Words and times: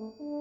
Mm-hmm. 0.00 0.39